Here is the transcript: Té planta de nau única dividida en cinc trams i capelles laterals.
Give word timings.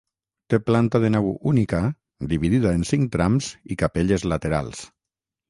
Té 0.51 0.59
planta 0.69 1.01
de 1.03 1.11
nau 1.15 1.27
única 1.51 1.81
dividida 2.33 2.73
en 2.79 2.87
cinc 2.93 3.13
trams 3.17 3.51
i 3.75 3.79
capelles 3.85 4.27
laterals. 4.35 4.83